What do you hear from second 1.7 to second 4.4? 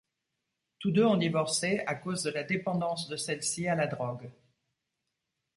à cause de la dépendance de celle-ci à la drogue.